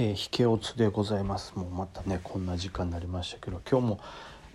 [0.00, 1.54] えー、引けおつでございます。
[1.56, 4.00] もうまたねこんな時間になりましたけど今日も、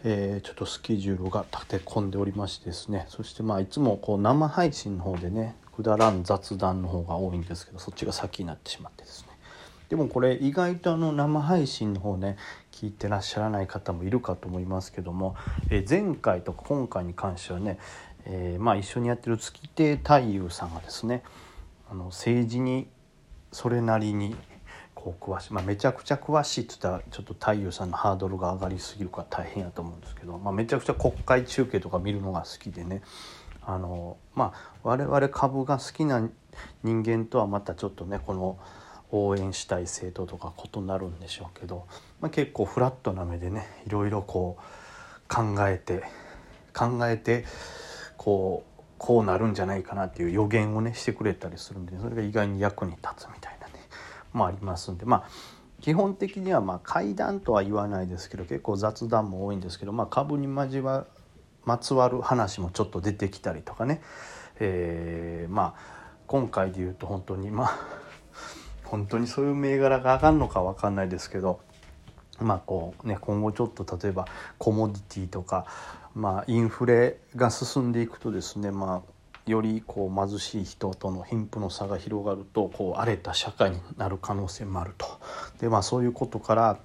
[0.05, 3.08] えー、ちょっとスケジュールが立て込んでおりましてですね。
[3.09, 9.38] そしてまあいつもこう生配信の方でねくだらん雑談の方が多いんですけどそっちが先になってしまってですね。
[9.89, 12.38] でもこれ意外とあの生配信の方ね
[12.71, 15.36] 聞いてらっしゃらない方もいるかと思いますけども、
[15.70, 17.80] えー、前回とか今回に関してはね、
[18.23, 21.21] え、まあ一緒にやってる月亭太夫さんがですね
[21.91, 22.88] あの政治に
[23.52, 24.38] それなりに
[25.04, 33.02] こう詳しい、まあ、めちゃくちゃ詳しいって言ったらちょっと太夫さんのハードルが上がりすぎるから大変やと思うんですけど、まあ、めちゃくちゃ国会中継とか見るのが好きでね。
[33.66, 36.30] あのまあ我々株が好きな
[36.84, 38.58] 人間とはまたちょっとねこの
[39.09, 41.88] 応援したい政党とか異なるんでしょうけど、
[42.20, 46.04] まあ、結構フラットな目でねいろいろこう考えて
[46.73, 47.45] 考えて
[48.17, 53.62] こうこうなるんじゃないかなっていう予言をねしてくれたりするんでそれが意外に役に立つみたいな。
[54.34, 55.30] もありますんでまあ
[55.82, 61.06] 基本的にはまあ会談とは言わないですけど結構雑談も多いんですけど、まあ、株に交わ
[61.66, 64.02] まつわる話もちょっと出てきたりとかね、
[64.59, 67.80] えー、まあ今回で言うと本当にまあ
[68.86, 71.59] 本当にそういう銘柄が上がるのか分かんないですけど
[72.39, 74.26] まあこうね今後ちょっと例えば
[74.58, 75.66] コモディティとか
[76.16, 79.12] まあインフレが進んでいくとですねまあ
[79.45, 85.08] よりこう貧しい人との貧富の差が広がるとこう荒れた社会になる可能性もあると。
[85.59, 86.77] でまあそういうことから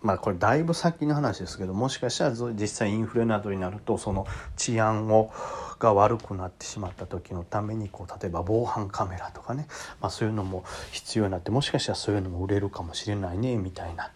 [0.00, 5.30] まあこれだいぶ先の話ですけどもしかしたら実際インフレなどになるとその治安を
[5.78, 9.66] が悪くなってしまった時のためにこう例えば防犯カメラとかね、
[10.00, 14.10] まあ、そういうのも必要になってもしかしたらそういうのも売れるかもしれないねみたいな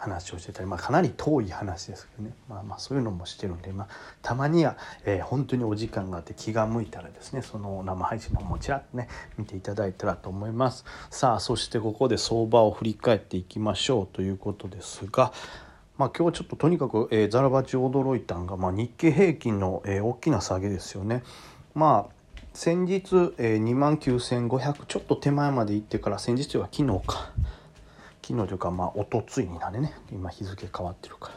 [0.00, 3.88] 話をしてたり、まあ、かなり遠い話ですけどね、まあ、まあそういうのもしてるんで、まあ、
[4.22, 10.84] たまには、えー、本当にお時間があって気が向いたらですねその生配信のもちらっとね見ていただいたらと思います。
[11.10, 15.32] さあそしてここで相場を振り返っていきましょうということですが
[15.98, 21.22] まあ、今日ちょっととにかく、えー、ザラバチ驚いたんが、まあ、日経平均の、えー、大きな下げですよね。
[21.74, 22.20] まあ
[22.54, 27.30] 先日、えー、2万9500ちょっと手前まで行ってから先日は昨日か。
[28.30, 29.92] 昨日というかまあおとついになるね。
[30.12, 31.34] 今日付変わってるから、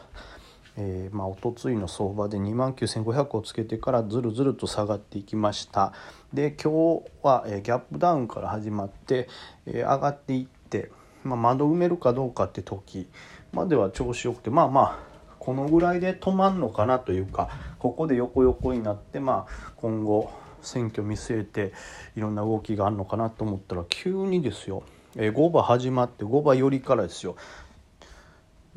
[0.76, 5.92] えー、まあおとついの相場で2万9500をつけてからずるずると下がっていきました。
[6.32, 9.28] で今日は、えー、ギャップダウンから始まって、
[9.66, 10.92] えー、上がっていって、
[11.24, 13.08] まあ、窓埋めるかどうかって時
[13.52, 14.98] までは調子よくてまあまあ
[15.40, 17.48] このぐらいで止まんのかなというか
[17.80, 20.30] ここで横横になってまあ今後
[20.62, 21.72] 選挙見据えて
[22.16, 24.84] いろんな動きがあるのかなと思ったら急にですよ。
[25.16, 27.36] えー、5番始まって5番寄りからですよ。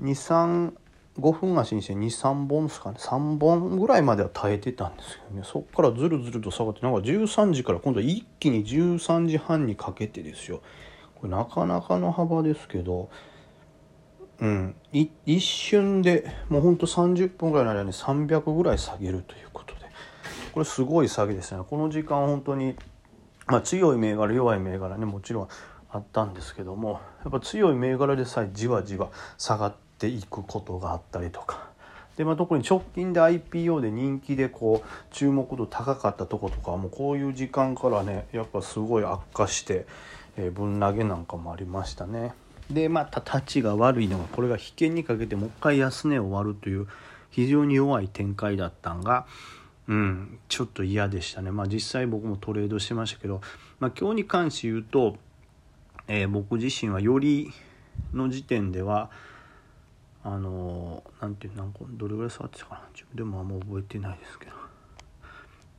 [0.01, 0.71] 235
[1.31, 2.97] 分足にして23本ですかね。
[2.99, 5.41] 3本ぐらいまでは耐えてたんですけどね。
[5.43, 10.61] そっからずるずると下がってなんか13時から今度は一気に13時半にかけてですよ。
[11.15, 13.09] これなかなかの幅ですけど。
[14.39, 14.75] うん。
[14.91, 19.81] 一瞬でもうほんと30分ぐらいの間に300ぐらい下げるということで。
[20.53, 21.63] これすごい下げですね。
[21.67, 22.75] この時間本当に
[23.47, 25.47] まあ強い銘柄弱い銘柄ねもちろん
[25.91, 31.69] あったんですけどもやっぱ強い銘柄でさえじわじわ下がっていくことがあったりとか
[32.17, 39.85] で、まあ、特に直近で IPO で人気でこう注目度高かったとことかもうこういう時間からねやっぱすごい悪化して、
[40.35, 42.33] えー、ぶん投げなんかもありましたね。
[42.71, 46.87] でまた立ちが悪いのがこれが被験にかけてもう一回安値終わるという
[47.29, 49.25] 非常に弱い展開だったんが。
[49.87, 51.49] うん、ちょっと嫌でしたね。
[51.51, 53.39] まあ実際僕もトレードしてましたけど、
[53.79, 55.15] まあ今日に関して言うと、
[56.07, 57.51] えー、僕自身はより
[58.13, 59.09] の時点では
[60.23, 62.81] あの何ていう何個どれぐらい触ってたかな。
[62.94, 64.51] 自分でもあんま覚えてないですけど。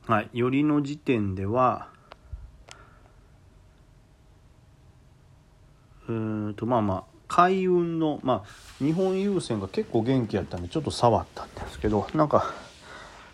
[0.07, 1.89] はいよりの時点では
[6.09, 12.55] うんとまあまあ海運のまあ日本郵船が結構元気やったんでちょっと触ったんですけどなんか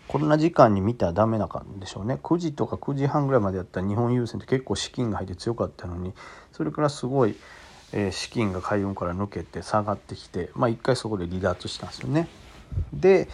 [0.07, 6.13] こんな時間に見たらダメな感じでしょうね9時とか9時半ぐらいまでやったら日本郵船って結構資金が入って強かったのに
[6.51, 7.35] それからすごい、
[7.91, 12.27] えー、資金が海運から抜けて下がってきてまあ一回そこで離脱したんですよね。
[12.93, 13.27] で、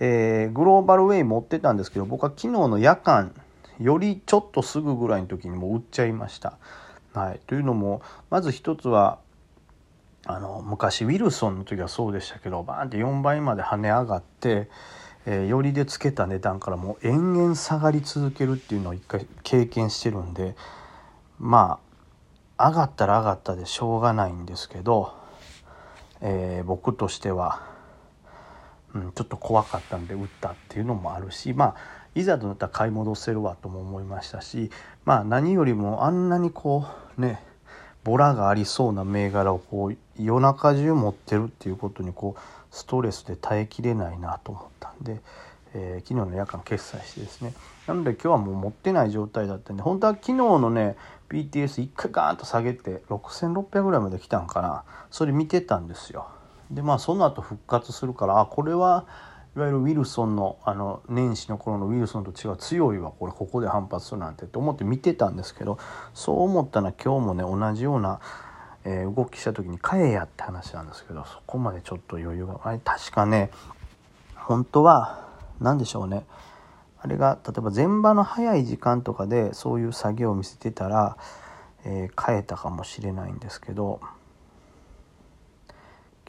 [0.00, 3.34] えー、グローバルウェイ持ってたんですけど僕は昨日の夜間
[3.80, 6.58] よりちょっとすぐぐらいの時にもう売っちゃいました。
[7.12, 9.18] はい、というのもまず一つは
[10.26, 14.70] あの昔ウィルソンの時はそうでしたけどバーンって4倍まで跳ね上がって。
[15.26, 20.54] え、よりでつけた値段からもう延々下がり続けるっていうのを一回経験してるんで
[21.38, 21.78] ま
[22.56, 25.12] あ上がったら上がったでしょうがないんですけど、
[26.20, 27.62] えー、僕としては、
[28.94, 31.76] うん、ちょっと怖かったんで売ったっていうのもあるしまあ
[32.14, 34.70] いざとなったら買い戻せるわとも思いましたし
[35.04, 36.86] まあ何よりもあんなにこ
[37.18, 37.42] うね
[38.04, 42.40] ボラがありそうな銘柄をこう夜中中持ってるっていうことにこう
[42.74, 45.20] ストレスで耐えきれないなと思ったんで、
[45.74, 47.54] えー、昨日の夜間決済してですね。
[47.86, 50.96] なので今日はもう持ってない状態だったんで本当は昨日のね
[51.28, 54.84] BTS 一回ガーンと下げて6600ぐらいまで来たんかな。
[55.10, 56.26] それ見てたんですよ。
[56.70, 59.06] でまあその後復活するからあこれは
[59.56, 63.12] いわゆるウィルソンのあの年始の頃のウィルソンと違う強いわ。
[63.16, 65.78] これここで反発するなんてって思って見てたんですけど
[66.12, 68.18] そう思ったら今日もね同じような、
[68.84, 73.50] えー、動きした時に買えやって話なんですけどそこまでちょっと余裕があれ確かね
[74.36, 75.26] 本当は
[75.60, 76.24] 何でしょうね。
[77.00, 81.16] あれが例えば前場の早い時間とかでそういう作業を見せてたら、
[81.84, 84.00] えー、変えたかもしれないんですけど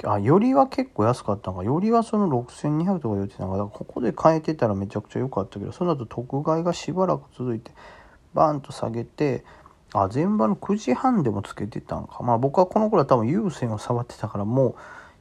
[0.03, 1.63] あよりは結構安かったのか。
[1.63, 3.57] よりはその6200とか言ってたのか。
[3.57, 7.71] かここで変えてたらめちゃくちゃ良かったけどその後特買がしばらく続いて
[8.33, 9.45] バーンと下げて
[9.93, 12.23] あ前場の9時半でもつけてたんか。
[12.23, 14.75] まあ僕はこの頃は多分優先を触ってたからも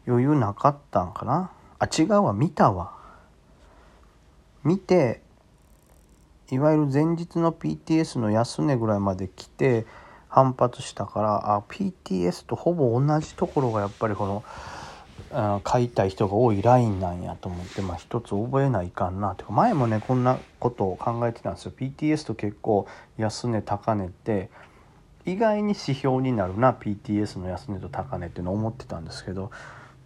[0.06, 1.50] う余裕なかったんかな。
[1.78, 2.32] あ違うわ。
[2.32, 2.93] 見たわ。
[4.64, 5.20] 見て
[6.50, 9.87] いわゆる前日の PTS の安値ぐらいまで来て
[10.28, 14.43] 反発したからあ PTS とほぼ同じところがやっぱりこの
[15.32, 19.34] あ買いたい人が多いラインなんやと思って、まあ、一つ覚えないかんな。
[19.34, 21.72] とか前もねこんなことを考えてたんですよ。
[21.76, 24.50] PTS と結構安値高値って
[25.26, 29.50] 意外に指標になるな PTS の安値と高値っていうのを思ってたんですけど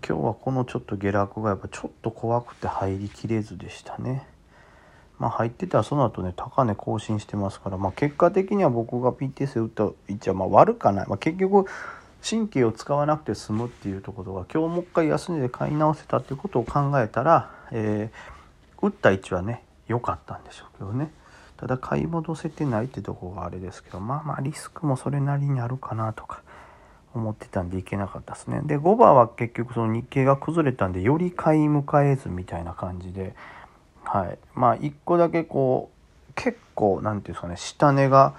[0.06, 4.26] 今日はこのちょっと下落がやっぱちょっと怖くて入りきれずでしたね。
[5.18, 11.68] まあ、入ってたらその後ね高値更新してますから、まあ、結果的には僕が PTS で打った位置はま悪かない、まあ、結局
[12.22, 21.10] 神経を使わなくて済むっていうところが今日もう一回安値で買い直せたっていうことを考えたら、えー、打った位置はね良かったんでしょうけどね
[21.56, 26.42] ただ買い戻せてないってとこがあれですけどまあまあリスクもそれなりにあるかなとか
[27.14, 33.34] 思ってたんでいけなかったですねで5番は結局その日経が崩れたんでより買い迎えずみたいな感じで。
[34.08, 35.90] はい、まあ一個だけこ
[36.30, 38.34] う結構何て言うんですかね下値が、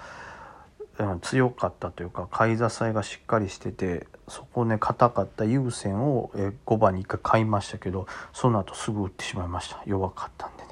[1.22, 6.30] 強かったというか買い支えがしっかりしててそこね硬かった優先を
[6.66, 9.82] 5番に1回買いましたけどその後すぐ打ってしまいました。
[9.86, 10.68] 弱かったんでね。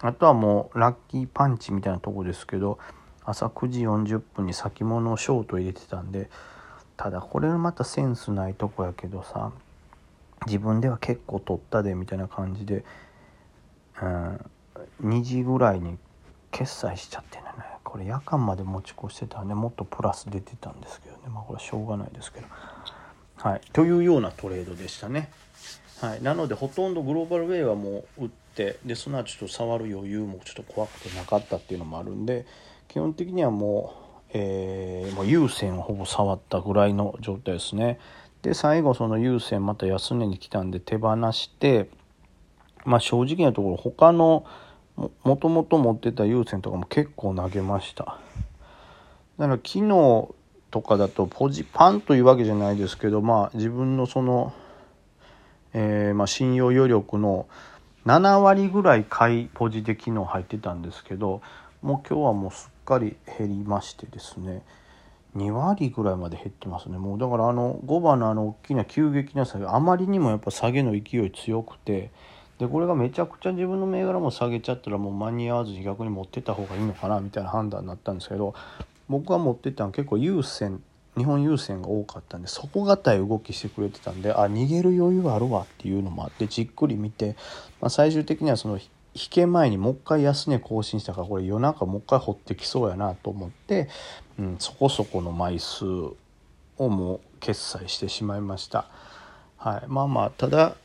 [0.00, 2.78] あとはもうラッキーパンチみたいなとこですけど
[3.24, 6.30] 朝9時40分に先物をショート入れてたんで
[6.96, 9.52] ただこれまたセンスないとこやけどさ
[10.46, 12.84] 自分では結構取ったでみたいな感じで
[14.02, 14.50] うん、
[15.02, 15.98] 2時ぐらいに
[16.50, 17.69] 決済しちゃってんのね。
[17.90, 22.46] これ夜間まで持ち越してたらねもっとプラス出てたんですけどねまあこれはしょうがないですけど。
[23.34, 25.30] はい、というようなトレードでしたね。
[26.00, 32.46] はい、なのでほとんどグローバルウェイはもう打ってでその後ちょっと触る余裕もちょっと怖くてなかったっていうのもあるんで
[32.86, 33.94] 基本的にはも
[34.28, 37.98] う,、えー、もう優先をほぼ触ったぐらいの状態ですね。
[38.42, 41.90] で最後その優先また安値に来たんで手放して
[42.84, 44.44] まあ正直なところ他の
[45.24, 48.18] もともと持ってた有線とかも結構投げました。
[49.38, 50.28] だから昨日
[50.70, 54.52] とかだとポジパンというわけじゃないですけどまあ自分のその、
[55.72, 57.46] えー、まあ信用余力の
[58.06, 61.42] 7割ぐらい買いポジで昨日入ってたんですけど
[61.82, 64.62] もう今日はもうすっかり減りましてですね。
[65.36, 66.98] 2割ぐらいまで減ってますね。
[66.98, 72.10] もうだからあの5番のあの大きな急激な下げあまりにもやっぱ下げの勢い強くて
[72.60, 78.54] でこれがめちゃくちゃ自分の銘柄も下げちゃったらもう間に合わずに逆に持ってった方がいいのかなみたいな判断になったんですけど
[79.08, 80.82] 僕が持ってたのは結構優先
[81.16, 87.34] 日本優先が多かったんで底堅い動きしてくれてたんであ逃げる余裕あるわっていうのもあってじっくり見て、
[87.80, 88.88] まあ、最終的にはその引
[89.30, 93.88] け前にもう一回安値更新したからこれ夜中もう一回掘ってきそうやなと思って、
[94.38, 98.86] うん、そこそこの枚数をもう決済してしまいました。
[99.56, 100.76] はい、まあまあただ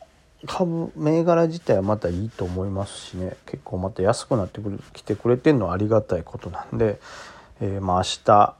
[0.46, 7.00] 株銘柄自体はまたいいと思いますしね結構また安くなってくる来てくれてるのはありがたいことなんで、
[7.62, 8.56] えー、まあ明日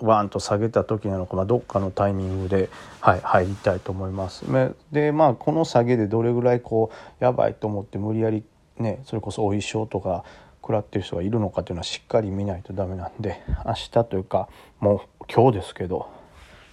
[0.00, 2.70] ワンと下げた時なのか、まあ、どっかのタイミングで、
[3.00, 4.44] はい、入りたいと思います。
[4.92, 8.42] でまあこの下げでどれぐらいこうやばいと思って無理やり
[8.78, 10.24] ねそれこそお衣装とか
[10.62, 16.08] 食らってる人がいるのかっていうのはしっかり見ないとダメなんで明日というかもう今日ですけど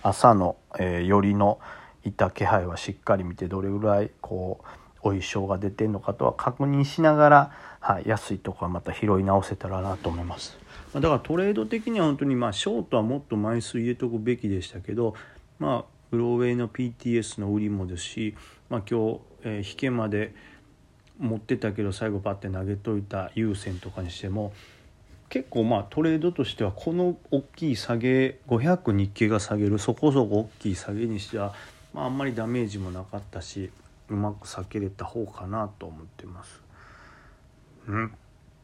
[0.04, 1.60] 朝の、えー、寄りの
[2.08, 4.68] いた気配はしっかり見てどれぐらいこう
[5.00, 10.58] お衣装が出てんのかとは確認しながら、はい、安いとこはまた拾い直せたらなと思います。
[10.94, 15.16] だからトレード的には本当にまあショートはもっと枚数入れとくべきでしたけど
[15.60, 18.36] まあブローウェイの PTS の売りもですし、
[18.70, 20.34] まあ、今日、えー、引けまで
[21.20, 24.54] 持ってたけど最後パッて投げといた優先とかにしても
[25.30, 31.54] 結構まあトレードとしてはこの大きい下げ500日経が下げるそこそこ大きい下げにしては、
[31.94, 33.72] まあ、あんまりダメージもなかったし
[34.10, 36.62] うまく避けれた方かなと思ってます。
[37.88, 38.13] うん。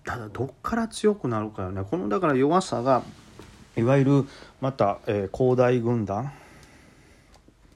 [0.05, 1.83] ただどっから強くなるかよね。
[1.89, 3.03] このだから弱さが
[3.75, 4.25] いわゆる
[4.61, 6.31] また、えー、広大軍団？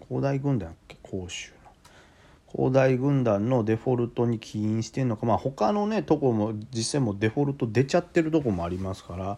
[0.07, 0.97] 広大軍団っけ？
[1.01, 1.57] 甲州の。
[2.51, 5.25] 広大軍団のデフォルトに起因してんのか。
[5.25, 9.37] まあ他のねとこも実際もデフォルト出ちゃってるとこもありますから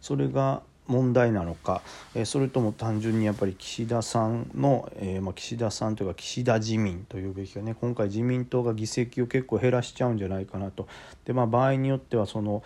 [0.00, 1.82] それが問題なのか、
[2.14, 7.74] えそれとも単純にやっぱり岸田さんの、えー、まあ、岸田さんというか岸田自民というべきかね。
[7.80, 10.88] 今回自民党が議席を結構減らしちゃうんじゃないかなと。
[11.24, 12.62] で、まあ、場合によってはその、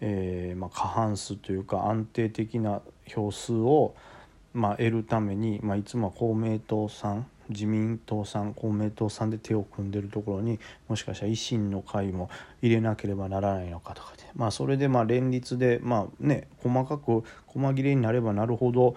[0.00, 3.94] えー、まあ、過半数というか安定的な票数を、
[4.54, 10.58] ま得るために、まいつもは公明党さん自民党さん公明党さんで手を組んでるところに
[10.88, 12.30] もしかしたら維新の会も
[12.60, 18.94] 入れなければならないのかとかで、まあ、それでまあ連立でまあね細かく細切れになればなるほど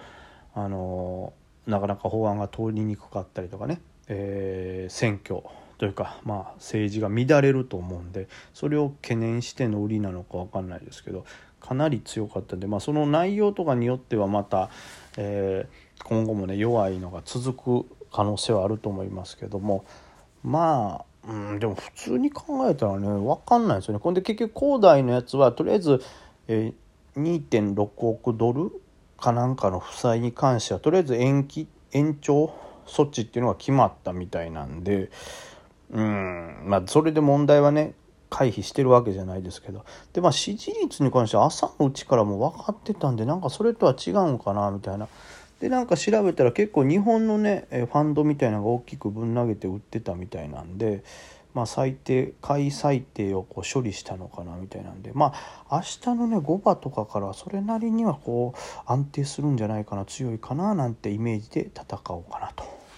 [0.54, 1.32] あの
[1.66, 5.42] なかなか法案が通りにくかったりとかね、えー、選挙
[5.78, 11.26] というか、まあ、政治が乱れると思うんでそれを懸念しての売りなのか分かんないですけど
[11.60, 14.70] かなり強かったんで、まあ、その内容とかによってはまた、
[15.16, 19.84] えー、今後もね弱いのが続く可能性はあると思いますけども。
[20.42, 24.00] まあ、うん、でも普通に考えたらね分かんないですよね。
[24.00, 26.00] こんで結局恒大のやつはとりあえず、
[26.48, 28.70] えー、2.6億ドル
[29.20, 32.54] かなんかの負債に関してはとりあえず延期延長
[32.86, 35.10] 措置っていうのが決まったみたいなんで
[35.90, 37.94] うんまあそれで問題はね
[38.30, 39.84] 回避してるわけじゃないですけど。
[40.14, 45.08] でまあ支持率に関しては朝のうちからも分かってたんでなんかそれとは違うんかなみたいな。
[45.60, 51.02] でなんか調べたら結構日本のねファンドみたいなのが大きくぶん投げて売ってたみたいなんで、
[51.54, 55.32] まあ、最低買い最低をこう処理したのかなみたいなんでま
[55.68, 62.85] あ明日のね5番とかからそれなりにはこう安定するんじゃないかな強いかななんてイメージで戦おうかなと。